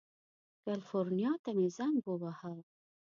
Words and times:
کلیفورنیا 0.63 1.33
ته 1.43 1.49
مې 1.57 1.67
زنګ 1.77 1.97
ووهه. 2.05 2.53